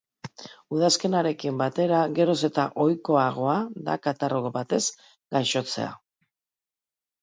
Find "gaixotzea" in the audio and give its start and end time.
5.37-5.97